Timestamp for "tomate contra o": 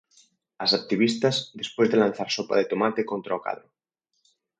2.71-3.43